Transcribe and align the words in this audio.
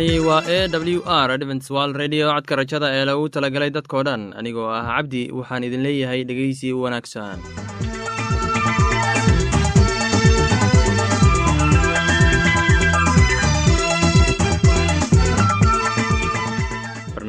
halkani 0.00 0.20
waa 0.20 0.42
e 0.48 0.68
w 0.68 1.02
r 1.06 1.30
adventswal 1.32 1.92
redio 1.92 2.32
codka 2.32 2.56
rajada 2.56 2.86
ee 2.92 3.04
lagu 3.04 3.28
talagalay 3.28 3.70
dadkoo 3.70 4.02
dhan 4.08 4.22
anigoo 4.40 4.68
ah 4.76 4.84
cabdi 4.96 5.22
waxaan 5.38 5.64
idin 5.68 5.82
leeyahay 5.86 6.20
dhegeysi 6.24 6.72
wanaagsan 6.72 7.36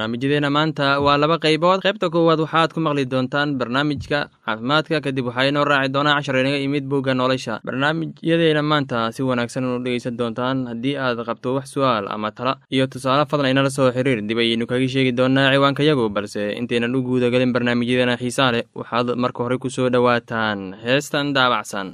barnaamijyadeena 0.01 0.49
maanta 0.49 0.99
waa 0.99 1.17
laba 1.17 1.37
qaybood. 1.37 1.81
Qaybta 1.85 2.09
koowaad 2.09 2.39
waxaad 2.41 2.73
ku 2.73 2.79
maqli 2.81 3.05
doontaan 3.05 3.57
barnaamijka 3.57 4.29
caafimaadka 4.45 5.01
kadib 5.01 5.25
waxaa 5.29 5.45
inoo 5.49 5.63
raaci 5.65 5.93
doonaa 5.93 6.15
cashar 6.17 6.35
inaga 6.41 6.57
imid 6.57 6.85
bogga 6.89 7.13
nolosha. 7.13 7.59
Barnaamijyadeena 7.65 8.61
maanta 8.63 9.11
si 9.11 9.21
wanaagsan 9.23 9.65
u 9.65 9.79
dhegeysan 9.83 10.17
doontaan 10.17 10.65
haddii 10.67 10.95
aad 10.97 11.21
qabto 11.25 11.53
wax 11.55 11.73
su'aal 11.73 12.07
ama 12.09 12.31
tala. 12.31 12.57
Iyo 12.71 12.87
tusaale 12.87 13.25
fadlan 13.29 13.51
inala 13.53 13.69
soo 13.69 13.91
xiriir 13.91 14.21
dib 14.25 14.37
ayaynu 14.37 14.65
kaga 14.65 14.87
sheegi 14.87 15.11
doonaa 15.13 15.51
ciwaankayagu 15.53 16.09
balse 16.09 16.53
intaynan 16.59 16.95
u 16.95 17.01
guudagelin 17.05 17.53
barnaamijyadeena 17.53 18.17
xiisaa 18.17 18.51
leh 18.51 18.63
waxaad 18.75 19.13
marka 19.15 19.43
hore 19.43 19.57
ku 19.57 19.69
soo 19.69 19.89
dhowaataan. 19.89 20.73
Heestan 20.83 21.33
daabacsan 21.33 21.93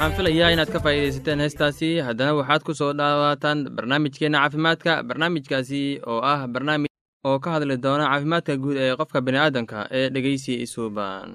waxaan 0.00 0.16
filayaa 0.16 0.50
inaad 0.54 0.70
ka 0.72 0.80
faa'iidaysateen 0.84 1.40
heestaasi. 1.44 1.88
Haddana 2.06 2.32
waxaad 2.40 2.62
ku 2.64 2.72
soo 2.74 2.92
dhawaataan 3.00 3.58
barnaamijkeenna 3.76 4.38
caafimaadka 4.42 4.92
barnaamijkaasi 5.08 5.82
oo 6.06 6.20
ah 6.32 6.40
barnaamij 6.48 6.88
oo 7.28 7.38
ka 7.44 7.50
hadli 7.54 7.76
doona 7.84 8.04
caafimaadka 8.12 8.56
guud 8.62 8.76
ee 8.76 8.96
qofka 9.00 9.20
bini'aadanka 9.26 9.78
ee 9.98 10.08
dhegeysi 10.14 10.54
isuuban 10.64 11.28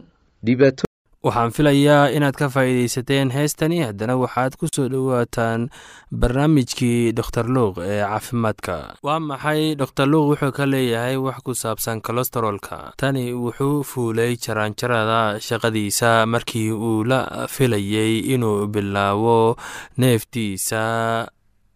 waxaan 1.25 1.51
filayaa 1.55 2.09
inaad 2.15 2.35
ka 2.37 2.47
faa'iidaysateen 2.53 3.31
heestani. 3.33 3.79
Haddana 3.87 4.15
waxaad 4.23 4.53
ku 4.59 4.67
soo 4.75 4.85
dhowaataan 4.93 5.69
barnaamijkii 6.21 7.13
doktor 7.19 7.45
luuq 7.55 7.77
ee 7.81 8.01
caafimaadka. 8.05 8.75
Waa 9.07 9.19
maxay? 9.19 9.75
Doktor 9.81 10.05
luuq 10.11 10.25
wuxuu 10.31 10.51
ka 10.57 10.65
leeyahay 10.73 11.17
wax 11.25 11.37
ku 11.45 11.51
saabsan 11.61 12.01
kolestarolka 12.05 12.77
tani 13.01 13.33
wuxuu 13.33 13.83
fuulay 13.89 14.31
jaraanjarada 14.43 15.39
shaqadiisa 15.47 16.25
markii 16.33 16.69
uu 16.71 17.03
la 17.09 17.19
filayey 17.53 18.19
inuu 18.33 18.67
bilaabo 18.73 19.57
neeftiisa 19.97 20.81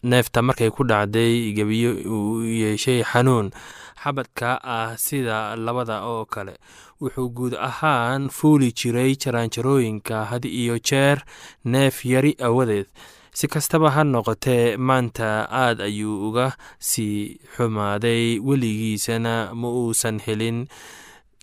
neefta 0.03 0.41
markay 0.47 0.69
ku 0.75 0.83
dhacday 0.89 1.53
gebiyo 1.57 1.91
uu 2.15 2.43
yeeshay 2.61 3.01
xanuun 3.11 3.49
xabadka 4.03 4.49
ah 4.63 4.95
sida 5.05 5.55
labada 5.65 5.95
oo 6.07 6.23
kale 6.33 6.53
wuxuu 7.01 7.29
guud 7.37 7.53
ahaan 7.69 8.29
fuuli 8.37 8.71
jiray 8.79 9.11
jaraanjarooyinka 9.23 10.25
had 10.31 10.45
iyo 10.45 10.75
jeer 10.79 11.17
neef 11.65 12.05
yari 12.05 12.35
awadeed. 12.47 12.87
Si 13.33 13.47
kastaba 13.47 13.89
ha 13.95 14.03
noqotee 14.03 14.77
maanta 14.77 15.47
aad 15.63 15.77
ayuu 15.87 16.27
uga 16.29 16.47
sii 16.89 17.39
xumaaday 17.55 18.39
weligiisana 18.47 19.53
ma 19.55 19.67
uusan 19.81 20.19
helin 20.25 20.67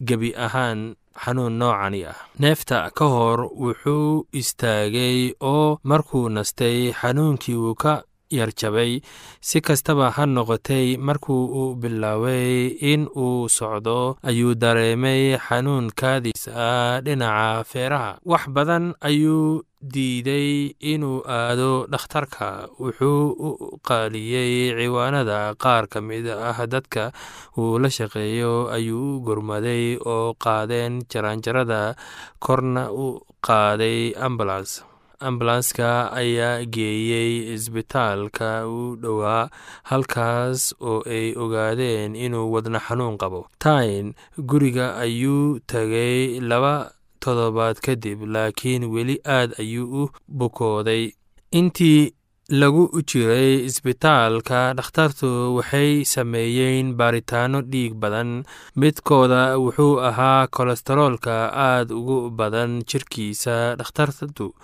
gebi 0.06 0.30
ahaan 0.46 0.80
xanuun 1.24 1.54
noocani 1.60 2.00
ah. 2.10 2.18
Neefta 2.42 2.90
ka 2.98 3.06
hor 3.14 3.40
wuxuu 3.62 4.26
istaagay 4.40 5.32
oo 5.40 5.78
markuu 5.90 6.28
nastay 6.28 6.92
xanuunkii 7.00 7.54
uu 7.64 7.74
ka 7.82 8.02
yarjabay 8.30 9.00
si 9.40 9.60
kastaba 9.60 10.10
ha 10.16 10.26
noqotay 10.26 10.96
markuu 10.96 11.44
uu 11.60 11.74
bilaabay 11.80 12.74
in 12.92 13.06
uu 13.16 13.48
socdo 13.48 14.16
ayuu 14.22 14.54
dareemay 14.54 15.38
xanuun 15.46 15.90
kaadis 16.00 16.48
ah 16.50 17.00
dhinaca 17.04 17.64
feeraha. 17.70 18.18
Wax 18.24 18.44
badan 18.50 18.94
ayuu 19.00 19.62
diiday 19.80 20.74
inuu 20.92 21.22
aado 21.28 21.86
dhakhtarka. 21.92 22.68
Wuxuu 22.80 23.22
u 23.46 23.50
qaaliyey 23.86 24.74
ciwaanada 24.78 25.54
qaar 25.62 25.86
ka 25.86 26.00
mid 26.00 26.26
ah 26.26 26.58
dadka 26.66 27.12
uu 27.58 27.78
la 27.78 27.88
shaqeeyo 27.96 28.68
ayuu 28.76 29.16
u 29.16 29.20
gurmaday 29.26 29.96
oo 30.02 30.34
qaadeen 30.44 31.06
jaraanjarada 31.12 31.94
korna 32.42 32.90
u 32.90 33.06
qaaday 33.46 34.12
ambulans 34.26 34.82
ambulanska 35.20 36.12
ayaa 36.12 36.64
geeyey 36.64 37.54
isbitaalka 37.54 38.68
u 38.68 38.96
dhowaa 39.02 39.48
halkaas 39.90 40.74
oo 40.80 41.00
ay 41.16 41.34
ogaadeen 41.42 42.16
inuu 42.16 42.52
wadna 42.54 42.78
xanuun 42.86 43.16
qabo. 43.18 43.40
Tain 43.58 44.14
guriga 44.50 44.96
ayuu 45.04 45.58
tagay 45.66 46.40
laba 46.40 46.92
toddobaad 47.20 47.76
kadib 47.86 48.22
laakiin 48.34 48.84
weli 48.94 49.16
aad 49.24 49.50
ayuu 49.60 49.86
u 50.02 50.10
bukooday. 50.38 51.12
Intii 51.58 52.12
lagu 52.50 52.86
jiray 53.02 53.66
isbitaalka 53.66 54.74
dhakhtartu 54.78 55.56
waxay 55.58 56.04
sameeyeen 56.06 56.94
baaritaano 56.98 57.62
dhiig 57.72 57.94
badan. 57.98 58.44
Midkooda 58.78 59.58
wuxuu 59.58 59.98
ahaa 60.08 60.46
kolestaroolka 60.46 61.50
aad 61.50 61.90
ugu 61.90 62.30
badan 62.30 62.82
jirkiisa 62.86 63.74
dhakhtartu 63.78 64.54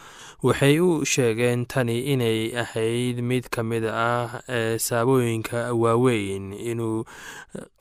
waxay 0.46 0.78
u 0.78 1.02
sheegeen 1.12 1.66
tani 1.66 1.98
inay 2.14 2.54
ahayd 2.62 3.18
mid 3.18 3.50
ka 3.50 3.62
mid 3.62 3.84
ah 3.90 4.30
ee 4.48 4.78
saabooyinka 4.78 5.74
waaweyn 5.82 6.52
inuu 6.54 7.02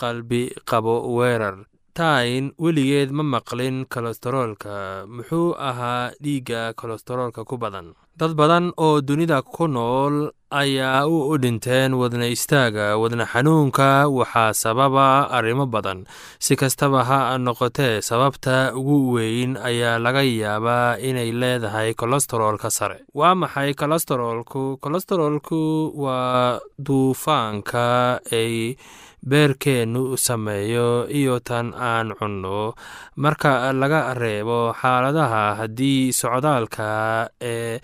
qalbi 0.02 0.50
qabo 0.66 0.96
weerar. 1.18 1.58
Tain 1.94 2.54
weligeed 2.58 3.12
ma 3.12 3.24
maqlin 3.24 3.86
kolestaroolka 3.86 5.06
muxuu 5.16 5.54
ahaa 5.70 6.10
dhiigga 6.24 6.74
kolestaroolka 6.80 7.46
ku 7.46 7.58
badan 7.62 7.94
dad 8.20 8.32
badan 8.40 8.66
oo 8.86 8.96
dunida 9.08 9.38
ku 9.54 9.64
nool 9.76 10.16
ayaa 10.52 11.08
u 11.08 11.38
dhinteen 11.40 11.94
wadna 11.96 12.28
istaaga 12.28 12.98
wadna 13.02 13.26
xanuunka 13.26 14.08
waxaa 14.12 14.54
sababa 14.54 15.32
arrimo 15.32 15.66
badan. 15.66 16.04
Si 16.40 16.56
kastaba 16.56 17.04
ha 17.10 17.38
noqotee 17.38 18.02
sababta 18.04 18.76
ugu 18.76 19.14
weyn 19.16 19.58
ayaa 19.58 20.00
laga 20.00 20.22
yaabaa 20.24 20.98
inay 21.00 21.32
leedahay 21.32 21.94
kolestaroolka 21.94 22.70
sare. 22.70 22.98
Waa 23.16 23.36
maxay 23.36 23.74
kolestaroolku? 23.74 24.78
Kolestaroolku 24.84 25.92
waa 26.04 26.60
duufaanka 26.80 28.20
ay 28.32 28.76
beerkeennu 29.22 30.18
sameeyo 30.18 31.06
iyo 31.10 31.40
tan 31.40 31.74
aan 31.78 32.12
cunno. 32.20 32.74
Marka 33.16 33.72
laga 33.74 34.14
reebo 34.14 34.74
xaaladaha 34.82 35.56
haddii 35.62 36.12
socdaalka 36.12 37.30
ee 37.42 37.80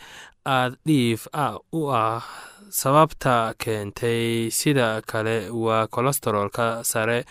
aad 0.48 0.74
dhiif 0.88 1.28
ah 1.34 1.60
u 1.75 1.92
ah 1.92 2.24
sababta 2.69 3.54
keentay 3.58 4.50
sida 4.52 5.02
kale 5.06 5.50
waa 5.52 5.88
kolestaroolka 5.88 6.84
sare. 6.84 7.25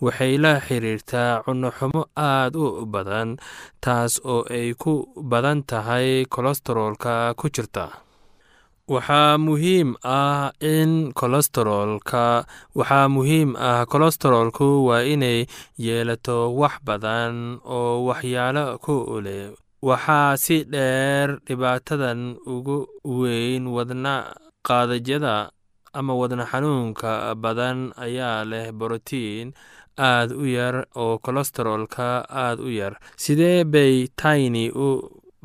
Waxay 0.00 0.38
la 0.38 0.60
xiriirtaa 0.60 1.42
cunnoxumo 1.44 2.02
aad 2.16 2.54
u 2.56 2.86
badan 2.86 3.34
taas 3.82 4.20
oo 4.24 4.44
ay 4.50 4.70
ku 4.78 4.92
badan 5.30 5.62
tahay 5.66 6.24
kolestaroolka 6.34 7.34
ku 7.34 7.46
jirta. 7.50 7.86
Waxaa 8.88 9.36
muhiim 9.42 9.98
ah 10.04 10.54
in 10.62 11.10
kolestaroolka 11.18 12.46
waxaa 12.78 13.06
muhiim 13.10 13.50
ah 13.58 13.82
kolestaroolku 13.90 14.86
waa 14.88 15.02
inay 15.02 15.46
yeelato 15.84 16.54
wax 16.60 16.78
badan 16.86 17.58
oo 17.66 18.06
waxyaalo 18.08 18.78
ku 18.84 19.18
leh. 19.26 19.50
Waxaa 19.82 20.36
si 20.38 20.62
dheer 20.72 21.42
dhibaatadan 21.46 22.38
ugu 22.46 22.86
weyn 23.18 23.66
wadna 23.74 24.14
qaadajyada 24.68 25.34
ama 25.98 26.12
wadna 26.20 26.44
xanuunka 26.50 27.34
badan 27.42 27.78
ayaa 27.96 28.44
leh 28.50 28.66
borotiin 28.78 29.52
aad 30.10 30.30
u 30.42 30.44
yar 30.46 30.76
oo 31.02 31.18
kolestaroolka 31.24 32.06
aad 32.44 32.58
u 32.60 32.70
yar. 32.70 32.94
Sidee 33.16 33.64
bay 33.64 34.06
tayni 34.20 34.64
u 34.70 34.88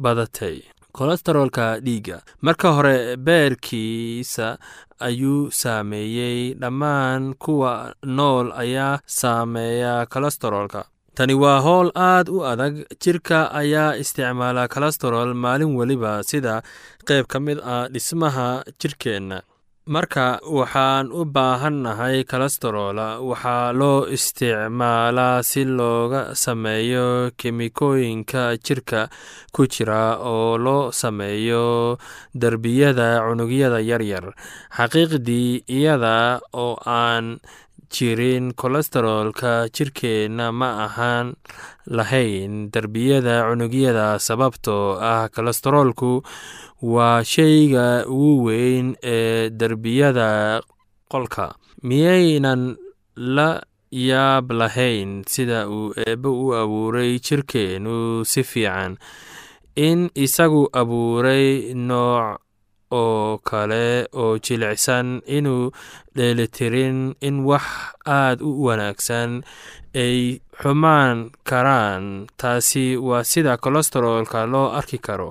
badatay? 0.03 0.57
Kolestaroolka 0.97 1.65
dhiigga. 1.85 2.17
Marka 2.45 2.69
hore 2.75 3.17
beerkiisa 3.17 4.57
ayuu 4.99 5.49
saameeyey. 5.51 6.53
Dhammaan 6.61 7.33
kuwa 7.43 7.93
nool 8.05 8.51
ayaa 8.63 8.99
saameeya 9.05 10.05
kolestaroolka 10.05 10.85
tani 11.15 11.33
waa 11.33 11.59
howl 11.61 11.89
aad 11.95 12.27
u 12.29 12.41
adag. 12.51 12.75
Jirka 13.01 13.39
ayaa 13.61 13.95
isticmaala 14.01 14.67
kolestarool 14.67 15.33
maalin 15.33 15.75
weliba 15.79 16.23
sida 16.29 16.61
qayb 17.07 17.25
ka 17.31 17.39
mid 17.39 17.59
ah 17.63 17.85
dhismaha 17.93 18.63
jirkeenna. 18.81 19.41
Marka 19.93 20.39
waxaan 20.57 21.11
u 21.11 21.25
baahannahay 21.35 22.23
kolestarola 22.23 23.19
waxaa 23.29 23.73
loo 23.79 24.07
isticmaalaa 24.15 25.43
si 25.43 25.65
looga 25.65 26.21
sameeyo 26.43 27.31
kemikooyinka 27.39 28.43
jirka 28.65 29.09
ku 29.51 29.67
jira 29.73 30.15
oo 30.31 30.57
loo 30.57 30.91
sameeyo 30.91 31.97
derbiyada 32.41 33.09
cunugyada 33.27 33.79
yaryar 33.89 34.25
xaqiiqdii 34.77 35.63
iyada 35.77 36.39
oo 36.63 36.79
aan 36.87 37.25
jirin 37.95 38.53
kolestaroolka 38.61 39.51
jirkeenna 39.75 40.51
ma 40.59 40.69
ahaan 40.85 41.27
lahayn 41.97 42.53
derbiyada 42.73 43.35
cunugyada 43.47 44.07
sababtoo 44.27 44.97
ah 45.11 45.29
kolestaroolku 45.35 46.11
waa 46.93 47.23
shayga 47.33 48.05
ugu 48.07 48.43
weyn 48.45 48.87
ee 49.03 49.49
derbiyada 49.49 50.29
qolka. 51.11 51.45
Miyaynan 51.87 52.75
la 53.15 53.49
yaab 53.91 54.51
lahayn 54.59 55.11
sida 55.33 55.59
uu 55.69 55.93
eebbe 56.05 56.29
u 56.43 56.45
abuuray 56.61 57.19
jirkeennu 57.25 58.25
si 58.31 58.41
fiican 58.43 58.97
in 59.75 60.09
isagu 60.25 60.63
abuuray 60.81 61.73
nooc 61.89 62.39
oo 63.01 63.37
kale 63.49 64.07
oo 64.21 64.37
jilicsan 64.45 65.21
inuu 65.37 65.71
dheelitirin 66.15 67.15
in 67.27 67.35
wax 67.49 67.65
aad 68.05 68.41
u 68.41 68.51
wanaagsan 68.65 69.43
ay 70.03 70.41
xumaan 70.61 71.17
karaan. 71.49 72.27
Taasi 72.39 72.97
waa 72.97 73.23
sida 73.31 73.57
kolestaroolka 73.63 74.45
loo 74.53 74.67
arki 74.79 74.97
karo. 74.97 75.29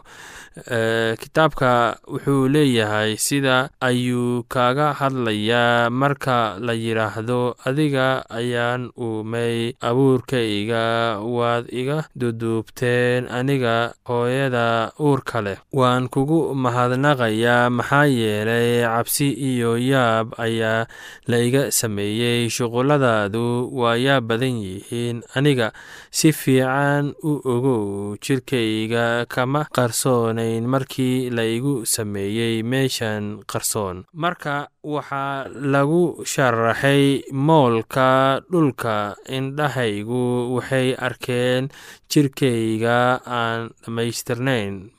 Kitaabka 1.20 1.96
wuxuu 2.12 2.48
leeyahay 2.54 3.16
sida 3.16 3.70
ayuu 3.80 4.42
kaga 4.52 4.92
hadlayaa. 5.00 5.90
Marka 5.90 6.56
la 6.66 6.72
yidhaahdo 6.84 7.56
adiga 7.68 8.06
ayaan 8.30 8.90
uumay 8.98 9.72
abuurkayga 9.88 11.18
waad 11.36 11.64
iga 11.80 11.98
duduubteen 12.20 13.26
aniga 13.38 13.94
hooyada 14.08 14.92
uurka 15.00 15.38
leh. 15.46 15.58
Waan 15.78 16.08
kugu 16.12 16.54
mahadnaqayaa 16.54 17.70
maxaa 17.78 18.06
yeelay 18.18 18.82
cabsi 18.86 19.28
iyo 19.50 19.76
yaab 19.90 20.26
ayaa 20.38 20.71
jirkayga 20.72 20.86
la 21.30 21.36
iga 21.46 21.62
sameeyey 21.70 22.48
shuqulladaadu 22.56 23.70
waa 23.80 23.96
yaa 23.96 24.20
badan 24.20 24.56
yihiin 24.64 25.22
aniga 25.36 25.72
si 26.10 26.32
fiican 26.32 27.12
u 27.22 27.32
ogow 27.54 28.16
jirkayga 28.24 29.26
kama 29.28 29.66
qarsoonayn 29.76 30.64
markii 30.66 31.30
la 31.30 31.44
igu 31.44 31.84
sameeyey 31.86 32.62
meeshan 32.62 33.42
qarsoon. 33.50 34.04
Marka 34.14 34.68
waxaa 34.82 35.48
lagu 35.74 36.24
sharaxay 36.32 37.22
moolka 37.32 38.40
dhulka 38.50 39.16
indhahaygu 39.28 40.54
waxay 40.56 40.88
arkeen 41.06 41.68
jirkayga 42.10 43.20
aan 43.26 43.70
dhammaystirnayn 43.82 44.90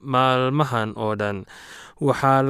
maalmahan 0.00 0.92
oo 0.96 1.14
dhan. 1.20 1.44
Waxaa 2.00 2.42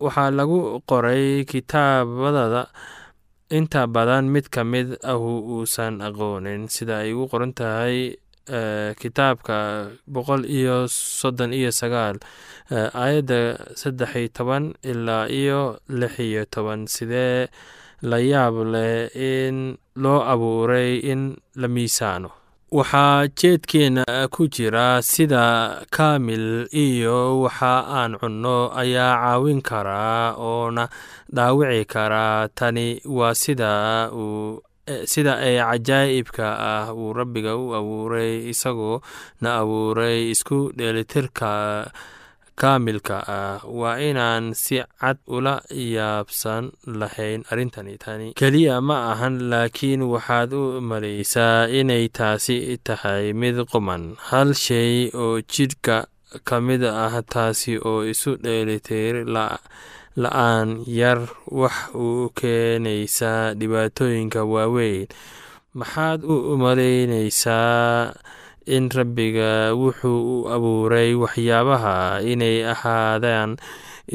lagu 0.00 0.80
qoray 0.86 1.44
kitaabadada. 1.44 2.68
Inta 3.50 3.86
badan 3.86 4.28
mid 4.30 4.50
ka 4.50 4.62
mid 4.64 4.98
ahu 5.02 5.62
uusan 5.64 6.00
aqoonin. 6.04 6.68
Sida 6.68 7.00
ay 7.02 7.12
ugu 7.12 7.28
qoran 7.32 7.52
tahay 7.54 8.14
kitaabka 9.00 9.90
boqol 10.06 10.44
iyo 10.44 10.86
soddon 10.88 11.52
iyo 11.52 11.70
sagaal 11.72 12.16
aayadda 12.70 13.74
saddex 13.74 14.14
iyo 14.16 14.28
toban 14.28 14.64
ilaa 14.84 15.26
iyo 15.28 15.80
lix 15.88 16.18
iyo 16.20 16.44
toban. 16.46 16.86
Sidee 16.86 17.48
la 18.02 18.18
yaab 18.20 18.54
leh 18.68 19.08
in 19.16 19.78
loo 19.96 20.20
abuuray 20.22 21.00
in 21.02 21.36
la 21.56 21.68
miisaano 21.68 22.30
waxaa 22.76 23.26
jeedkeenna 23.40 24.04
ku 24.28 24.44
jira 24.54 25.00
sida 25.02 25.44
kaamil 25.90 26.68
iyo 26.84 27.40
waxa 27.42 27.74
aan 27.98 28.12
cunno 28.20 28.68
ayaa 28.76 29.16
caawin 29.22 29.60
karaa 29.64 30.36
oona 30.36 30.84
dhaawici 31.32 31.84
karaa 31.88 32.48
tani 32.58 33.00
waa 33.08 33.32
sida 33.34 33.72
uu 34.12 34.60
sida 35.08 35.40
ay 35.40 35.56
cajaa'ibka 35.64 36.46
ah 36.70 36.86
uu 36.92 37.12
rabbiga 37.16 37.56
u 37.56 37.72
abuuray 37.78 38.52
isagoo 38.52 39.00
na 39.40 39.48
abuuray 39.64 40.28
isku 40.36 40.58
dheelitirka 40.76 41.88
kaamilka 42.60 43.16
ah 43.38 43.58
waa 43.80 43.96
inaan 44.08 44.54
si 44.62 44.76
cad 45.00 45.18
ula 45.36 45.54
yaabsan 45.94 46.64
lahayn 47.00 47.40
arrintani 47.50 47.94
tani 48.04 48.28
keliya 48.40 48.76
ma 48.88 48.96
ahan 49.12 49.36
laakiin 49.52 50.02
waxaad 50.12 50.50
u 50.60 50.62
malaysaa 50.90 51.70
inay 51.78 52.04
taasi 52.18 52.56
tahay 52.86 53.32
mid 53.40 53.56
quman. 53.72 54.02
Hal 54.28 54.50
shay 54.64 55.10
oo 55.14 55.38
jidhka 55.52 55.96
ka 56.48 56.56
mid 56.66 56.82
ah 56.84 57.14
taasi 57.34 57.72
oo 57.90 58.02
isu 58.12 58.30
dheelitir 58.44 59.14
la'aan 60.22 60.68
yar 61.00 61.20
wax 61.60 61.76
u 61.94 62.28
keenaysaa 62.38 63.54
dhibaatooyinka 63.58 64.40
waaweyn. 64.52 65.06
Maxaad 65.78 66.20
u 66.26 66.56
malaynaysaa 66.58 68.14
in 68.76 68.88
rabbiga 68.98 69.72
wuxuu 69.74 70.18
u 70.44 70.48
abuuray 70.54 71.14
waxyaabaha 71.24 72.20
inay 72.32 72.56
ahaadaan 72.74 73.56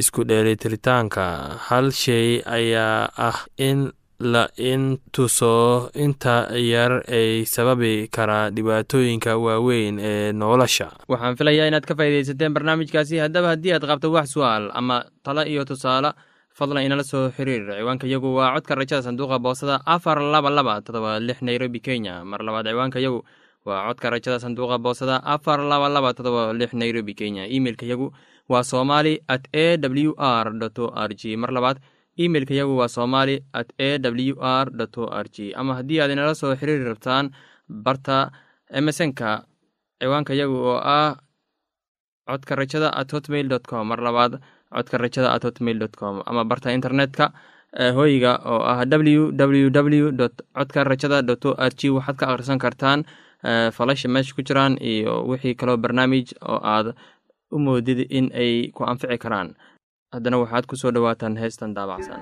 isku 0.02 0.24
dheelitiritaanka. 0.30 1.26
Hal 1.70 1.92
shay 1.92 2.42
ayaa 2.46 3.10
ah 3.18 3.40
in 3.58 3.92
la 4.20 4.48
in 4.58 4.98
tuso 5.12 5.90
inta 6.06 6.48
yar 6.56 7.04
ay 7.12 7.44
sababi 7.46 8.08
karaa 8.08 8.50
dhibaatooyinka 8.56 9.36
waaweyn 9.38 10.00
ee 10.00 10.32
nolosha. 10.32 10.88
Waxaan 11.12 11.36
filayaa 11.40 11.68
inaad 11.68 11.86
ka 11.86 11.96
faaidaysateen 11.96 12.54
barnaamijkaasi. 12.54 13.20
Haddaba 13.26 13.54
haddii 13.54 13.74
aad 13.76 13.86
qabto 13.92 14.12
wax 14.16 14.32
su'aal 14.34 14.72
ama 14.74 15.04
talo 15.24 15.44
iyo 15.44 15.66
tusaale 15.66 16.14
fadlan 16.58 16.86
inala 16.86 17.04
soo 17.04 17.30
xiriir. 17.36 17.68
Ciwaanka 17.78 18.08
yagu 18.08 18.36
waa 18.36 18.54
codka 18.56 18.76
rajada 18.76 19.02
sanduuqa 19.04 19.40
boosada 19.40 19.82
afar 19.86 20.22
laba 20.22 20.50
laba 20.50 20.82
todoba 20.82 21.20
lix 21.20 21.42
nairobi 21.42 21.80
kenya. 21.80 22.24
Mar 22.26 22.40
labaad 22.40 22.68
ciwaanka 22.72 23.00
yagu 23.04 23.26
waa 23.66 23.88
codka 23.88 24.10
rajada 24.12 24.40
sanduuqa 24.44 24.78
boosada 24.86 25.24
afar 25.24 25.60
laba 25.72 25.88
laba 25.90 26.14
todoba 26.14 26.54
lix 26.54 26.74
nairobi 26.74 27.14
kenya. 27.16 27.48
Imeilka 27.48 27.86
yagu 27.86 28.12
waa 28.50 28.64
somali 28.64 29.20
at 29.28 29.48
a 29.54 29.78
w 29.78 30.14
r 30.18 30.48
o 30.52 30.86
r 31.08 31.12
g 31.16 31.36
mar 31.38 31.50
labaad 31.52 31.80
imeilka 32.18 32.54
yagu 32.54 32.76
waa 32.78 32.88
somali 32.92 33.40
at 33.54 33.70
a 33.80 33.98
w 34.00 34.36
r 34.40 34.68
o 34.98 35.04
r 35.08 35.26
g 35.32 35.54
ama 35.56 35.76
haddii 35.80 36.00
aad 36.04 36.12
inala 36.12 36.36
soo 36.36 36.56
xiriiri 36.56 36.84
rabtaan 36.92 37.32
barta 37.70 38.32
emesonka 38.70 39.46
ciwaanka 40.00 40.34
yagu 40.36 40.58
oo 40.60 40.78
ah 40.84 41.16
codka 42.28 42.56
rajada 42.56 42.92
at 43.00 43.12
hotmail 43.16 43.48
com. 43.70 43.88
Mar 43.88 44.00
labaad 44.04 44.42
codka 44.76 44.98
rajada 45.00 45.32
at 45.32 45.44
hotmail 45.44 45.88
com. 45.96 46.20
Ama 46.28 46.44
barta 46.44 46.76
internetka 46.76 47.32
hooyiga 47.96 48.44
oo 48.46 48.60
ah 48.60 48.84
w 48.86 49.32
w 49.32 49.70
w 49.72 50.12
dot 50.12 50.36
codka 50.54 50.84
rajada 50.84 51.22
dot 51.24 51.46
o 51.46 51.56
r 51.58 51.72
g 51.80 51.90
waxaad 51.90 52.16
ka 52.20 52.26
akhrisan 52.28 52.60
kartaan 52.60 53.08
falasha 53.78 54.08
meesha 54.10 54.36
ku 54.36 54.42
jiraan 54.48 54.78
iyo 54.82 55.24
wixii 55.30 55.56
kaloo 55.56 55.78
barnaamij 55.78 56.28
oo 56.42 56.60
aad 56.76 56.88
u 57.52 57.60
moodid 57.60 58.00
in 58.10 58.32
ay 58.34 58.72
ku 58.76 58.84
anfici 58.84 59.18
karaan. 59.18 59.56
Haddana 60.14 60.38
waxaad 60.44 60.66
ku 60.70 60.76
soo 60.76 60.92
dhowaataan 60.92 61.38
heestan 61.38 61.74
daabacsan 61.74 62.22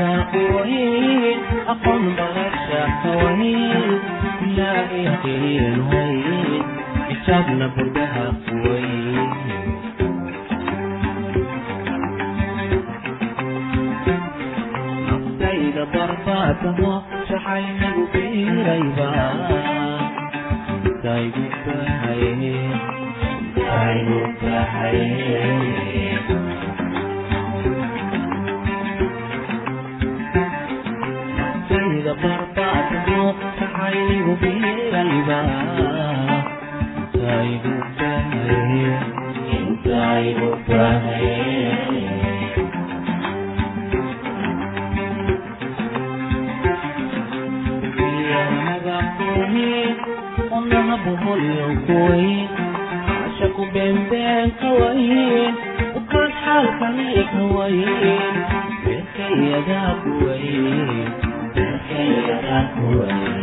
كحوين 0.00 1.38
أقوم 1.68 2.14
بغشا 2.16 2.86
حوين 2.86 3.98
لا 4.56 4.74
يهتين 4.92 5.80
هين 5.92 6.62
يسابنا 7.10 7.66
بردها 7.76 8.32
حوين 8.46 9.30
سيدة 15.38 15.84
ضرباتها 15.84 17.02
شحين 17.28 18.06
بيريبا 18.12 19.12
سيدة 21.02 21.88
حين 22.02 22.70
سيدة 23.54 24.64
حين 24.64 26.39
살고 34.00 34.38
빌랄라 34.38 35.42
사이도 37.12 37.68
사해 37.98 39.00
사이도 39.84 40.58
사해 40.66 41.80
ونها 50.50 50.96
بهول 51.04 51.42
وكوي 51.68 52.48
عشق 53.24 53.56
بين 53.74 53.96
بين 54.10 54.50
قوين 54.60 55.54
وكان 55.96 56.32
حالك 56.32 56.82
عليك 56.82 57.28
هوين 57.28 57.84
بيتك 58.84 59.18
يا 59.20 59.60
ذا 59.68 59.82
قوين 60.04 61.08
بيتك 61.54 61.90
يا 62.28 62.40
ذا 62.42 62.58
قوين 62.76 63.39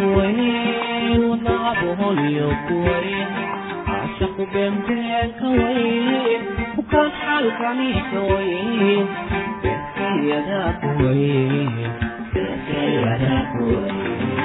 وين 0.00 1.20
ونعبه 1.24 2.10
اليوم 2.10 2.72
وين 2.72 3.47
alkamistooyin 7.38 9.06
yada 10.28 10.62
kuwaye 10.80 11.68
yada 13.04 13.36
kuwaye 13.52 14.37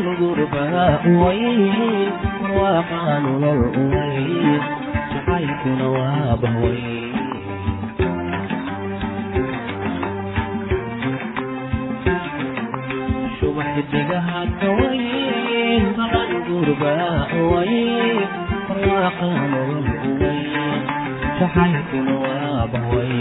waxaan 0.00 0.16
gurbaha 0.20 0.86
uwayy 1.10 2.08
waxaan 2.60 3.24
lol 3.42 3.60
uway 3.82 4.24
jacaylkuna 5.12 5.86
waabaway 5.94 6.80
subaxdigaha 13.40 14.40
kaway 14.60 15.00
waxaan 15.98 16.30
gurbaha 16.46 17.10
uway 17.40 17.74
waxaan 18.68 19.42
lol 19.52 19.72
uway 20.10 20.40
jacaylkuna 21.38 22.14
waabaway 22.24 23.16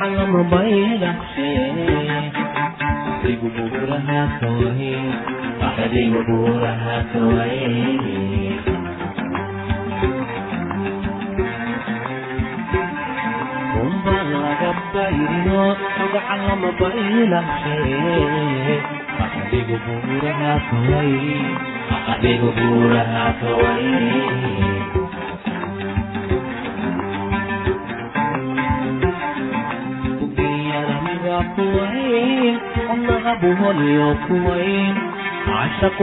waxaan 0.00 0.16
lama 0.16 0.40
bayda 0.48 1.10
sigu 3.20 3.48
buraha 3.52 4.20
kawaye 4.40 4.96
sigu 5.76 6.20
buraha 6.28 6.96
kawaye 7.12 8.56
bayrino 14.94 15.62
gacan 16.12 16.40
lama 16.48 16.70
baylahe 16.80 17.76
adigu 19.24 19.76
buraha 19.84 20.52
kawaye 20.68 21.38
adigu 22.12 22.48
buraha 22.58 23.24
kawaye 23.40 24.69
كوين 31.56 32.58
والله 32.90 33.32
ابوه 33.32 33.70
اليوكوين 33.70 34.94
عشق 35.48 36.02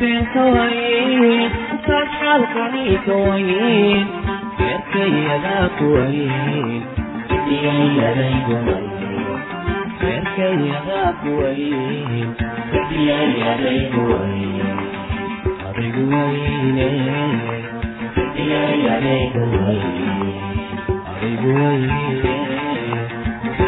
بين 0.00 0.24
كوين 0.34 1.50
وكان 1.74 2.06
حلقني 2.08 2.96
كوين 3.06 4.06
بيركي 4.58 5.08
يا 5.24 5.68
كوين 5.78 6.82
بدي 7.30 7.56
يا 7.66 8.14
لي 8.14 8.32
كوين 8.46 9.38
بيركي 10.00 10.68
يا 10.68 11.14
كوين 11.22 12.34
بدي 12.72 13.06
يا 13.06 13.56
لي 13.56 13.90
كوين 13.94 14.76
أريد 15.68 15.96
أن 15.96 16.36
يكون 20.66 21.26
هناك 21.44 22.45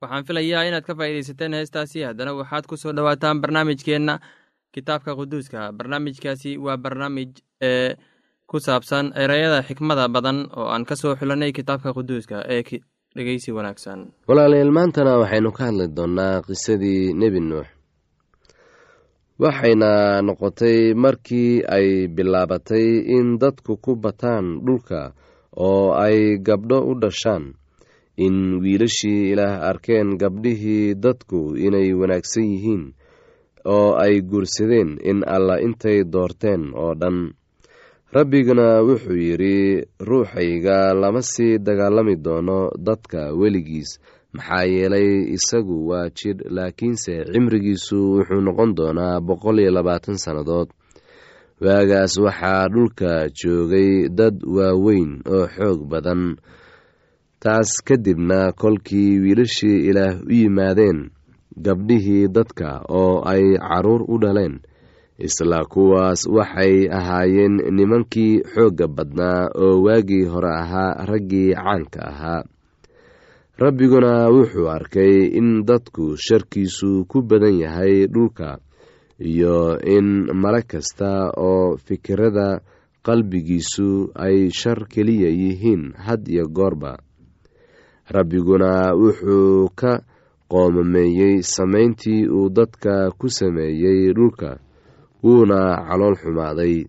waxaan 0.00 0.24
filayaa 0.28 0.64
inaad 0.68 0.84
ka 0.86 0.94
faa'iidaysateen 0.98 1.54
heestaasi. 1.58 2.02
Haddana 2.08 2.34
waxaad 2.40 2.64
ku 2.68 2.76
soo 2.76 2.92
dhowaataan 2.96 3.40
barnaamijkeenna 3.40 4.18
kitaabka 4.72 5.16
quduuska. 5.16 5.72
Barnaamijkaasi 5.72 6.56
waa 6.58 6.76
barnaamij 6.78 7.30
ee 7.62 7.96
ku 8.46 8.56
saabsan 8.62 9.10
ereyada 9.22 9.62
xikmada 9.66 10.06
badan 10.14 10.38
oo 10.58 10.68
aan 10.70 10.84
ka 10.88 10.94
soo 11.00 11.14
xulanay 11.18 11.50
kitaabka 11.56 11.90
quduuska 11.96 12.46
ee 12.54 12.62
dhegeysi 13.16 13.50
wanaagsan. 13.56 14.00
Walaalayaal 14.28 14.70
maantana 14.78 15.18
waxaynu 15.22 15.50
ka 15.56 15.62
hadli 15.68 15.86
doonnaa 15.96 16.42
qisadii 16.46 17.14
nebi 17.20 17.40
nuux. 17.50 17.66
Waxayna 19.42 20.22
noqotay 20.26 20.94
markii 20.94 21.64
ay 21.76 21.88
bilaabatay 22.16 22.86
in 23.16 23.26
dadku 23.42 23.72
ku 23.84 23.92
bataan 24.04 24.46
dhulka 24.66 25.00
oo 25.66 25.92
ay 26.04 26.38
gabdho 26.46 26.78
u 26.90 26.92
dhashaan 27.02 27.44
in 28.24 28.36
wiilashii 28.62 29.32
ilaah 29.32 29.54
arkeen 29.70 30.08
gabdhihii 30.22 30.94
dadku 31.04 31.40
inay 31.66 31.88
wanaagsan 32.00 32.46
yihiin 32.52 32.84
oo 33.74 33.88
ay 34.04 34.14
guursadeen 34.30 34.90
in 35.10 35.18
alla 35.34 35.56
intay 35.66 35.98
doorteen 36.12 36.62
oo 36.82 36.94
dhan 37.00 37.18
rabbiguna 38.16 38.66
wuxuu 38.88 39.16
yidhi 39.28 39.84
ruuxayga 40.08 40.94
lama 40.94 41.22
sii 41.22 41.58
dagaalami 41.58 42.16
doono 42.16 42.70
dadka 42.86 43.20
weligiis. 43.40 43.90
Maxaa 44.32 44.64
yeelay 44.72 45.08
isagu 45.36 45.76
waa 45.88 46.08
jidh 46.18 46.40
laakiinse 46.56 47.14
cimrigiisu 47.32 47.98
wuxuu 48.16 48.40
noqon 48.46 48.70
doonaa 48.78 49.20
boqol 49.26 49.58
iyo 49.60 49.70
labaatan 49.76 50.16
sannadood. 50.24 50.68
Waagaas 51.64 52.14
waxaa 52.24 52.68
dhulka 52.72 53.10
joogay 53.38 54.08
dad 54.18 54.36
waaweyn 54.56 55.10
oo 55.34 55.46
xoog 55.56 55.80
badan. 55.90 56.22
Taas 57.42 57.70
kadibna 57.84 58.52
kolkii 58.52 59.18
wiilashii 59.22 59.78
ilaah 59.88 60.14
u 60.24 60.32
yimaadeen 60.40 60.98
gabdhihii 61.64 62.28
dadka 62.36 62.68
oo 62.88 63.20
ay 63.32 63.44
carruur 63.60 64.02
u 64.08 64.18
dhaleen 64.22 64.54
isla 65.18 65.64
kuwaas 65.64 66.26
waxay 66.28 66.88
ahaayeen 66.98 67.56
nimankii 67.76 68.42
xoogga 68.52 68.86
badnaa 68.88 69.48
oo 69.64 69.82
waagii 69.82 70.24
hore 70.24 70.50
ahaa 70.62 71.04
raggii 71.08 71.54
caanka 71.54 72.00
ahaa. 72.12 72.42
Rabbiguna 73.58 74.28
wuxuu 74.28 74.68
arkay 74.68 75.32
in 75.38 75.64
dadku 75.64 76.16
sharkiisu 76.16 77.04
ku 77.08 77.22
badan 77.22 77.56
yahay 77.58 78.06
dhulka 78.06 78.58
iyo 79.18 79.80
in 79.80 80.28
mala 80.36 80.60
kasta 80.62 81.32
oo 81.36 81.76
fikirada 81.80 82.60
qalbigiisu 83.02 84.12
ay 84.14 84.50
shar 84.52 84.84
keliya 84.92 85.28
yihiin 85.32 85.96
had 85.96 86.28
iyo 86.28 86.44
goorba. 86.52 86.98
Rabbiguna 88.12 88.92
wuxuu 88.94 89.68
ka 89.74 90.04
qoomameeyey 90.52 91.42
samayntii 91.42 92.28
uu 92.28 92.48
dadka 92.52 93.10
ku 93.18 93.28
sameeyey 93.32 94.12
dhulka 94.12 94.58
wuuna 95.24 95.58
calool 95.88 96.16
xumaaday. 96.20 96.84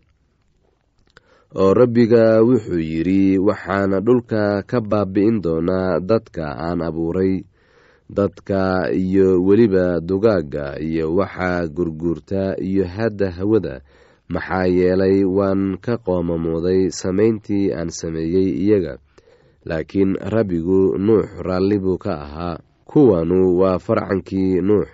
Oo 1.56 1.74
rabbiga 1.74 2.44
wuxuu 2.48 2.80
yidhi 2.92 3.38
waxaana 3.48 3.98
dhulka 4.06 4.62
ka 4.70 4.78
baabi'in 4.82 5.42
doonaa 5.44 6.00
dadka 6.10 6.46
aan 6.66 6.82
abuuray 6.88 7.34
dadka 8.18 8.92
iyo 8.92 9.40
weliba 9.48 10.00
dugaagga 10.00 10.80
iyo 10.80 11.16
waxa 11.16 11.68
gurguurta 11.76 12.56
iyo 12.60 12.84
hadda 12.86 13.32
hawada. 13.32 13.76
Maxaa 14.30 14.68
yeelay 14.68 15.24
waan 15.24 15.80
ka 15.80 15.98
qoomamooday 15.98 16.92
samayntii 16.92 17.72
aan 17.72 17.90
sameeyey 17.90 18.50
iyaga. 18.64 19.00
Laakiin 19.66 20.20
rabbigu 20.20 21.00
nuux 21.00 21.26
raalli 21.48 21.80
buu 21.80 21.98
ka 21.98 22.14
ahaa. 22.26 22.58
Kuwanu 22.88 23.56
waa 23.60 23.80
farcankii 23.80 24.62
nuux 24.62 24.88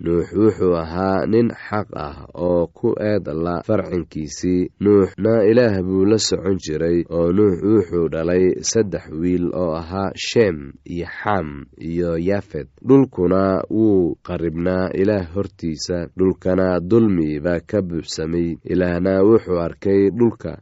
nuux 0.00 0.26
wuxuu 0.36 0.74
ahaa 0.76 1.26
nin 1.26 1.48
xaq 1.66 1.88
ah 2.06 2.26
oo 2.34 2.66
ku 2.78 2.88
eed 3.10 3.26
la 3.44 3.62
farcankiisii 3.66 4.70
nuuxna 4.84 5.44
ilaah 5.50 5.74
buu 5.86 6.04
la 6.10 6.18
socon 6.18 6.56
jiray 6.64 6.98
oo 7.10 7.32
nuux 7.32 7.56
wuxuu 7.62 8.08
dhalay 8.12 8.44
saddex 8.70 9.06
wiil 9.20 9.46
oo 9.54 9.72
ahaa 9.80 10.10
sheem 10.16 10.72
iyo 10.84 11.06
xam 11.18 11.48
iyo 11.78 12.18
yafet. 12.18 12.68
Dhulkuna 12.88 13.62
wuu 13.70 14.14
qaribnaa 14.26 14.90
ilaah 15.00 15.24
hortiisa 15.34 15.98
dhulkana 16.18 16.80
dulmi 16.80 17.40
baa 17.44 17.60
ka 17.70 17.78
buuxsamay. 17.82 18.58
Ilaahna 18.72 19.22
wuxuu 19.22 19.58
arkay 19.66 20.10
dhulka 20.18 20.52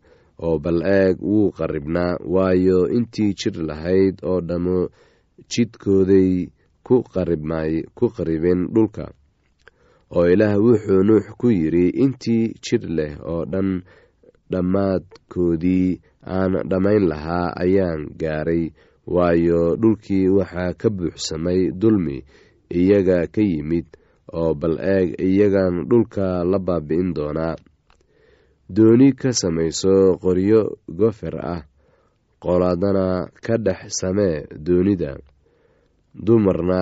oo 0.44 0.58
bal 0.58 0.82
eeg 0.86 1.16
wuu 1.22 1.50
qaribnaa 1.58 2.18
waayo 2.34 2.88
intii 2.96 3.32
jir 3.40 3.56
lahayd 3.68 4.14
oo 4.22 4.40
dhammo 4.40 4.88
jidkooday 5.50 6.46
ku 6.86 7.02
qaribeen 8.14 8.60
dhulka 8.74 9.04
oo 10.16 10.26
ilaah 10.32 10.54
wuxuu 10.64 11.02
nuux 11.08 11.24
ku 11.40 11.46
yidhi 11.58 11.84
intii 12.04 12.44
jir 12.64 12.82
leh 12.96 13.12
oo 13.32 13.42
dhan 13.52 13.68
dhammaadkoodii 14.52 16.00
aan 16.36 16.52
dhammayn 16.70 17.04
lahaa 17.10 17.46
ayaan 17.64 18.02
gaaray 18.20 18.64
waayo 19.14 19.76
dhulkii 19.82 20.28
waxaa 20.38 20.72
ka 20.80 20.88
buuxsamay 20.96 21.60
dulmi 21.80 22.16
iyaga 22.80 23.18
ka 23.34 23.42
yimid 23.50 23.86
oo 24.38 24.54
bal 24.60 24.76
eeg 24.94 25.08
iyagan 25.28 25.74
dhulka 25.90 26.44
la 26.50 26.58
baabi'in 26.66 27.10
doonaa. 27.16 27.56
Dooni 28.74 29.08
ka 29.20 29.30
samayso 29.40 30.16
qoryo 30.22 30.60
gofer 30.98 31.36
ah 31.54 31.62
qolaadana 32.42 33.06
ka 33.44 33.54
dhex 33.64 33.80
samee 34.00 34.36
doonida. 34.66 35.12
Dumarna 36.24 36.80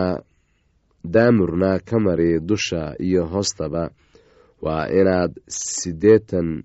daamurna 1.05 1.79
ka 1.85 1.99
mari 2.01 2.41
dusha 2.41 2.95
iyo 2.99 3.27
hoostaba. 3.27 3.91
Waa 4.63 4.89
inaad 4.89 5.33
sideetan 5.49 6.63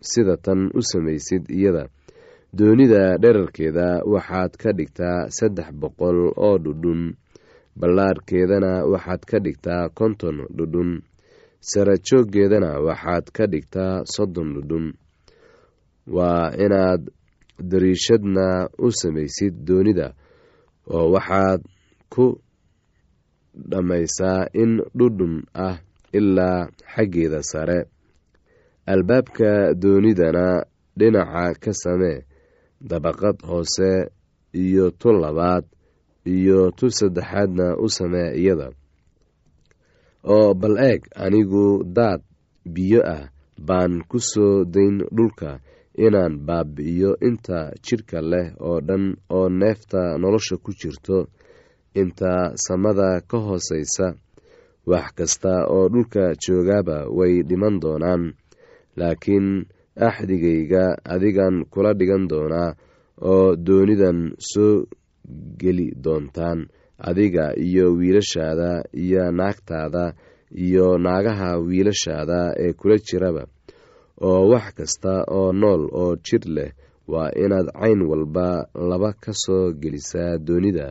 sida 0.00 0.36
tan 0.36 0.70
u 0.74 0.82
samaysid 0.82 1.48
iyada. 1.50 1.88
Doonida 2.52 3.18
dherarkeeda 3.18 4.02
waxaad 4.06 4.52
ka 4.56 4.72
dhigtaa 4.72 5.28
saddex 5.30 5.72
boqol 5.72 6.32
oo 6.36 6.58
dhudhun. 6.58 7.16
Ballaarhkeedana 7.76 8.84
waxaad 8.92 9.22
ka 9.26 9.38
dhigtaa 9.40 9.88
konton 9.88 10.36
dhudhun. 10.56 11.02
Sara 11.60 11.96
jooggeedana 11.96 12.78
waxaad 12.86 13.26
ka 13.32 13.46
dhigtaa 13.46 14.04
soddon 14.04 14.54
dhudhun. 14.54 14.92
Waa 16.06 16.52
inaad 16.64 17.08
dariishadna 17.58 18.68
u 18.78 18.92
samaysid 18.92 19.54
doonida 19.66 20.12
oo 20.86 21.10
waxaad 21.14 21.62
ku 22.12 22.38
dhammaysaa 23.70 24.40
in 24.62 24.72
dhudhun 24.98 25.34
ah 25.66 25.76
ilaa 26.18 26.68
xaggeeda 26.94 27.40
sare. 27.50 27.78
Albaabka 28.92 29.50
doonidana 29.82 30.46
dhinaca 30.98 31.44
ka 31.62 31.72
samee 31.82 32.18
dabaqad 32.88 33.36
hoose 33.48 33.90
iyo 34.62 34.90
tu 35.00 35.08
labaad 35.22 35.64
iyo 36.34 36.70
tu 36.78 36.86
saddexaadna 36.98 37.66
u 37.84 37.86
samee 37.96 38.30
iyada. 38.40 38.68
Oo 40.34 40.54
bal 40.60 40.76
eeg 40.88 41.00
anigu 41.24 41.64
daad 41.96 42.20
biyo 42.74 43.00
ah 43.16 43.24
baan 43.66 43.92
ku 44.10 44.18
soo 44.30 44.64
dayn 44.74 44.96
dhulka 45.16 45.50
inaan 46.04 46.34
baabi'iyo 46.46 47.10
inta 47.28 47.58
jidhka 47.84 48.18
leh 48.30 48.46
oo 48.66 48.78
dhan 48.88 49.04
oo 49.36 49.48
neefta 49.60 50.00
nolosha 50.20 50.56
ku 50.64 50.70
jirto 50.80 51.16
inta 52.00 52.32
samada 52.66 53.20
ka 53.30 53.38
hooseysa 53.46 54.06
wax 54.90 55.06
kasta 55.18 55.52
oo 55.74 55.88
dhulka 55.92 56.24
joogaaba 56.42 56.96
way 57.18 57.42
dhiman 57.48 57.80
doonaan. 57.82 58.22
Laakiin 58.96 59.66
axdigayga 60.06 60.84
adigan 61.14 61.64
kula 61.72 61.92
dhigan 61.98 62.24
doonaa 62.30 62.70
oo 63.30 63.56
doonidan 63.66 64.18
soo 64.52 64.84
geli 65.60 65.88
doontaan 66.04 66.60
adiga 67.08 67.44
iyo 67.66 67.86
wiilashaada 67.98 68.70
iyo 69.04 69.22
naagtaada 69.38 70.04
iyo 70.66 70.98
naagaha 70.98 71.58
wiilashaada 71.58 72.40
ee 72.64 72.72
kula 72.72 72.96
jiraba. 73.06 73.44
Oo 74.26 74.48
wax 74.52 74.66
kasta 74.78 75.12
oo 75.38 75.52
nool 75.52 75.82
oo 76.02 76.16
jir 76.26 76.44
leh 76.56 76.70
waa 77.12 77.30
inaad 77.44 77.68
cayn 77.80 78.00
walba 78.10 78.66
laba 78.90 79.10
ka 79.22 79.32
soo 79.44 79.72
gelisaa 79.82 80.38
doonida 80.46 80.86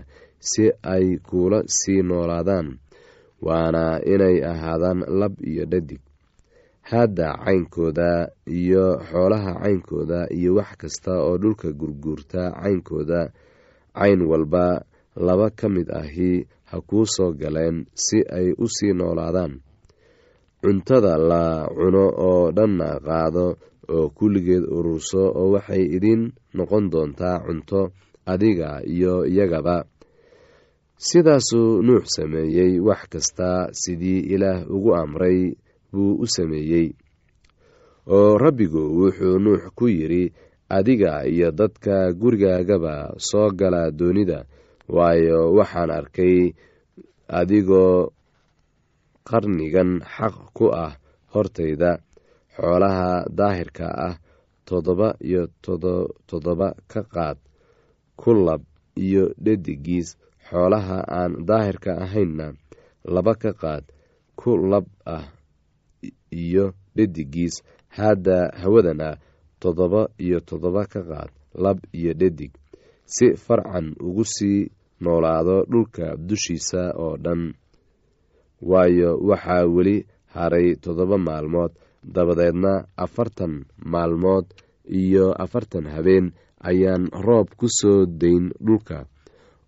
si 0.50 0.66
ay 0.94 1.06
kuula 1.28 1.60
sii 1.78 2.02
noolaadaan 2.10 2.68
waana 3.46 3.84
inay 4.14 4.38
ahaadaan 4.52 5.00
lab 5.20 5.34
iyo 5.50 5.66
dhadig. 5.72 6.02
Hadda 6.90 7.28
caynkooda 7.46 8.10
iyo 8.60 8.86
xoolaha 9.10 9.52
caynkooda 9.64 10.20
iyo 10.38 10.52
wax 10.60 10.72
kasta 10.82 11.12
oo 11.26 11.38
dhulka 11.42 11.72
gurguurta 11.80 12.42
caynkooda 12.62 13.22
cayn 13.98 14.22
walba 14.32 14.66
laba 15.16 15.48
ka 15.60 15.68
mid 15.76 15.88
ahi 16.02 16.32
ha 16.70 16.78
kuu 16.90 17.06
soo 17.16 17.32
galeen 17.42 17.78
si 18.06 18.18
ay 18.38 18.48
u 18.64 18.66
sii 18.76 18.94
noolaadaan. 19.00 19.54
Cuntada 20.62 21.14
la 21.30 21.44
cuno 21.76 22.06
oo 22.28 22.52
dhanna 22.58 22.90
qaado 23.08 23.46
oo 23.96 24.06
kulligeed 24.18 24.64
ururso 24.78 25.22
oo 25.40 25.48
waxay 25.56 25.84
idiin 25.96 26.24
noqon 26.58 26.86
doontaa 26.92 27.38
cunto 27.46 27.82
adiga 28.32 28.70
iyo 28.94 29.14
iyagaba 29.32 29.76
sidaasuu 30.98 31.82
nuux 31.82 32.04
sameeyey 32.06 32.80
wax 32.80 33.08
kasta 33.10 33.70
sidii 33.72 34.20
ilaah 34.34 34.66
ugu 34.70 34.96
amray 34.96 35.56
buu 35.92 36.16
u 36.24 36.28
sameeyey. 36.28 36.94
Oo 38.08 38.38
rabbigu 38.38 38.82
wuxuu 39.00 39.40
nuux 39.40 39.62
ku 39.76 39.88
yidhi 39.88 40.34
adiga 40.70 41.26
iyo 41.26 41.52
dadka 41.52 42.14
gurigaagaba 42.14 43.14
soo 43.18 43.50
gala 43.52 43.92
doonida 43.92 44.46
waayo 44.88 45.54
waxaan 45.58 45.92
arkay 45.92 46.54
adigoo 47.28 48.12
qarnigan 49.28 49.92
xaq 50.16 50.36
ku 50.54 50.66
ah 50.86 50.94
hortayda 51.34 51.92
xoolaha 52.56 53.26
daahirka 53.38 53.88
ah 54.08 54.16
toddoba 54.66 55.16
iyo 55.22 55.48
toddoba 56.28 56.76
ka 56.92 57.02
qaad 57.14 57.38
ku 58.16 58.34
lab 58.34 58.62
iyo 58.96 59.34
dhedigiis 59.44 60.18
xoolaha 60.50 61.00
aan 61.20 61.32
daahirka 61.48 61.92
ahaynna 62.06 62.48
laba 63.14 63.34
ka 63.42 63.52
qaad 63.62 63.84
ku 64.40 64.52
lab 64.72 64.86
ah 65.16 65.26
iyo 66.32 66.66
dhedigiis 66.96 67.56
hadda 67.98 68.38
hawadana 68.62 69.10
toddoba 69.62 70.02
iyo 70.26 70.40
toddoba 70.48 70.84
ka 70.94 71.02
qaad 71.10 71.32
lab 71.64 71.78
iyo 72.00 72.14
dhedig 72.14 72.52
si 73.06 73.26
farcan 73.46 73.94
ugu 74.08 74.24
sii 74.36 74.72
noolaado 75.04 75.56
dhulka 75.72 76.16
dushiisa 76.28 76.82
oo 77.04 77.18
dhan. 77.24 77.42
Waayo 78.70 79.10
waxaa 79.30 79.66
weli 79.76 79.98
haray 80.34 80.76
toddoba 80.84 81.18
maalmood 81.28 81.72
dabadeedna 82.16 82.74
afartan 83.06 83.54
maalmood 83.94 84.46
iyo 84.88 85.26
afartan 85.44 85.86
habeen 85.94 86.32
ayaan 86.70 87.04
roob 87.26 87.48
ku 87.60 87.68
soo 87.80 88.06
dayn 88.22 88.46
dhulka 88.66 88.98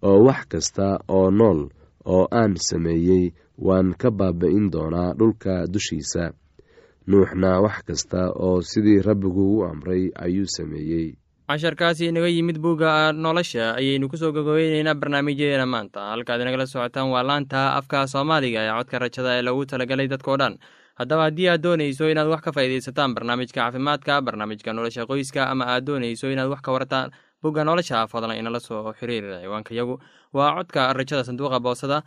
oo 0.07 0.17
wax 0.27 0.41
kasta 0.51 0.87
oo 1.17 1.27
nool 1.39 1.59
oo 2.13 2.23
aan 2.39 2.53
sameeyey 2.69 3.25
waan 3.67 3.93
ka 4.01 4.09
baaba-in 4.19 4.65
doonaa 4.73 5.13
dhulka 5.19 5.53
dushiisa. 5.73 6.23
Nuuxna 7.07 7.61
wax 7.61 7.77
kasta 7.87 8.21
oo 8.45 8.61
sidii 8.61 9.01
rabbigu 9.07 9.43
u 9.59 9.63
amray 9.65 10.03
ayuu 10.25 10.45
sameeyey. 10.57 11.13
Casharkaasi 11.49 12.05
inaga 12.09 12.27
yimid 12.27 12.57
bugga 12.57 13.11
nolosha 13.13 13.75
ayaynu 13.77 14.09
ku 14.09 14.17
soo 14.17 14.31
gogobeyneynaa 14.33 14.95
barnaamijyadeena 14.97 15.65
maanta. 15.65 15.99
Halkaad 16.11 16.41
inagala 16.41 16.65
socotaan 16.65 17.09
waa 17.13 17.23
laanta 17.23 17.73
afka 17.77 18.07
soomaaliga 18.07 18.59
ee 18.65 18.73
codka 18.77 18.99
rajada 18.99 19.37
ee 19.37 19.41
lagu 19.45 19.65
talagalay 19.65 20.07
dadkao 20.07 20.37
dhan. 20.37 20.57
Haddaba 20.99 21.23
haddii 21.29 21.47
aad 21.49 21.61
doonayso 21.61 22.09
inaad 22.09 22.27
wax 22.33 22.41
ka 22.41 22.51
faaidaysataan 22.51 23.13
barnaamijka 23.15 23.61
caafimaadka 23.61 24.21
barnaamijka 24.21 24.73
nolosha 24.73 25.05
qoyska 25.05 25.41
ama 25.51 25.65
aad 25.73 25.85
doonayso 25.85 26.31
inaad 26.33 26.49
wax 26.49 26.61
ka 26.65 26.71
wartaan 26.71 27.11
bugga 27.45 27.61
nolosha 27.69 28.07
fadlan 28.11 28.37
inala 28.41 28.59
soo 28.67 28.81
xiriir 28.99 29.25
ciwaankayagu 29.45 29.95
waa 30.33 30.51
codka 30.57 30.93
rajada 30.97 31.23
sanduuqa 31.29 31.59
boosada 31.65 31.97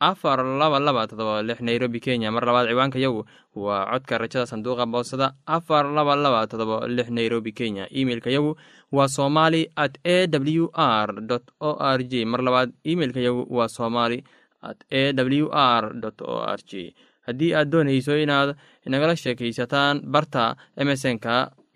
afar 0.00 0.38
laba 0.60 0.78
laba 0.86 1.06
todoba 1.10 1.42
lix 1.42 1.58
nairobi 1.68 2.00
kenya. 2.00 2.30
Mar 2.34 2.42
labaad 2.48 2.66
ciwaankayagu 2.70 3.20
waa 3.54 3.86
codka 3.92 4.18
rajada 4.22 4.46
sanduuqa 4.50 4.86
boosada 4.86 5.26
afar 5.46 5.84
laba 5.96 6.14
laba 6.24 6.46
todoba 6.50 6.86
lix 6.96 7.08
nairobi 7.10 7.52
kenya. 7.52 7.86
Imeilkayagu 7.90 8.56
waa 8.92 9.08
somali 9.08 9.62
at 9.76 9.98
a 10.04 10.26
w 10.26 10.70
r 10.74 11.08
o 11.60 11.70
r 11.78 11.98
j 12.10 12.24
mar 12.24 12.40
labaad 12.42 12.70
imeilkayagu 12.84 13.46
waa 13.50 13.68
somali 13.68 14.18
at 14.62 14.78
a 14.90 15.12
w 15.12 15.46
r 15.50 15.84
o 16.26 16.34
r 16.46 16.58
j 16.70 16.94
haddii 17.26 17.54
aad 17.54 17.68
doonayso 17.70 18.14
inaad 18.24 18.56
nagala 18.86 19.14
sheekaysataan 19.16 20.00
barta 20.14 20.56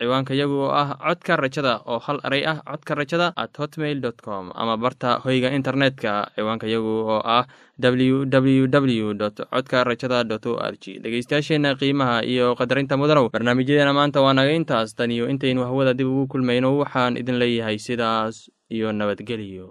emesonka 0.03 0.33
ciwaankayagu 0.33 0.57
oo 0.65 0.71
ah 0.81 0.89
codka 1.03 1.33
rajada 1.43 1.73
oo 1.91 1.99
hal 2.05 2.19
eray 2.27 2.43
ah 2.51 2.57
codka 2.69 2.95
rajada 2.99 3.27
at 3.43 3.53
hotmail 3.61 3.99
dot 4.05 4.19
com 4.27 4.51
ama 4.55 4.75
barta 4.83 5.19
hoyga 5.25 5.49
internetka 5.59 6.13
ciwaankayagu 6.35 6.93
oo 7.13 7.19
ah 7.37 7.43
w 7.79 8.25
w 8.27 8.67
w 8.67 9.13
dot 9.21 9.37
codka 9.53 9.83
rajada 9.89 10.23
dot 10.31 10.45
o 10.45 10.53
r 10.59 10.73
g 10.81 10.99
dhegeystayaasheena 11.03 11.75
qiimaha 11.81 12.17
iyo 12.33 12.55
qadarinta 12.59 12.97
mudanow 13.01 13.29
barnaamijyadeena 13.33 13.93
maanta 13.99 14.21
waa 14.25 14.33
naga 14.33 14.51
intaas. 14.59 14.95
Tan 14.95 15.11
iyo 15.11 15.25
intaynu 15.33 15.61
hawada 15.65 15.93
dib 15.93 16.07
ugu 16.07 16.27
kulmayno 16.27 16.77
waxaan 16.81 17.17
idin 17.21 17.37
leeyahay 17.41 17.77
sidaas 17.87 18.51
iyo 18.69 18.91
nabadgelyo 18.91 19.67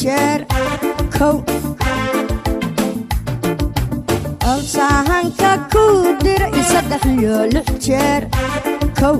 jeer 0.00 0.40
kow 1.16 1.36
olsahanka 4.52 5.50
kuu 5.72 6.14
dhiro 6.24 6.48
i 6.60 6.62
saddex 6.72 7.02
iyo 7.16 7.36
lix 7.54 7.66
jeer 7.86 8.22
kow 9.00 9.16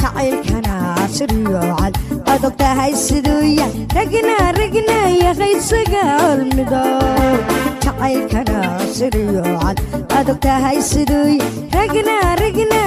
jacaylkana 0.00 0.74
siriyo 1.16 1.60
cad 1.80 1.94
aad 2.32 2.44
ogtahay 2.48 2.92
siduu 3.04 3.42
ya 3.58 3.66
ragna 3.96 4.36
ragna 4.58 4.98
yahay 5.22 5.52
isaga 5.58 6.02
olmidow 6.28 7.36
jacaylkana 7.84 8.58
siriyo 8.98 9.44
cad 9.62 9.78
aad 10.18 10.28
ogtahay 10.34 10.78
siduu 10.90 11.26
ya 11.40 11.46
ragna 11.76 12.16
ragna 12.42 12.82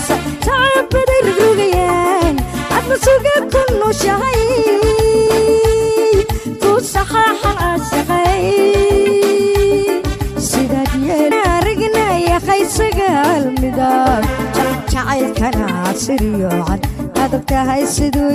sacaabaday 0.00 1.20
rogrogayaan 1.26 2.36
adna 2.76 2.96
suga 3.04 3.34
ku 3.52 3.62
nushahay 3.80 4.40
ku 6.62 6.72
saxaaxan 6.92 7.56
aasaqay 7.68 8.44
sidaad 10.48 10.92
yeelaragnayaqay 11.08 12.62
sagaal 12.78 13.42
midab 13.60 14.22
jacaylkana 14.92 15.68
siriyoocan 16.04 16.80
adag 17.24 17.44
tahay 17.52 17.82
siduu 17.96 18.30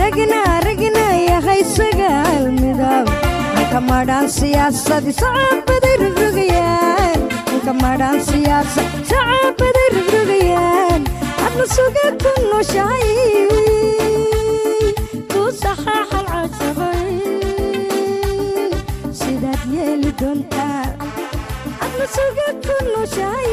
ragna 0.00 0.40
ragnayaqay 0.68 1.60
sagaal 1.76 2.44
midab 2.62 3.06
kamadhaan 3.72 4.28
siyaasadi 4.30 5.12
sacaabaday 5.20 5.96
rogrogayaan 6.02 7.20
kamadhaan 7.66 8.18
siyaasa 8.30 8.82
sacaabaday 9.10 9.88
rogrogayaan 9.96 11.02
adna 11.46 11.64
suga 11.76 12.06
ku 12.22 12.32
nushahay 12.50 13.08
ku 15.32 15.42
saxaaxan 15.62 16.26
caasaqay 16.32 17.14
sidaad 19.20 19.62
yeeli 19.76 20.10
doontaa 20.20 20.84
adna 21.84 22.06
suga 22.16 22.48
ku 22.66 22.76
nushahay 22.92 23.52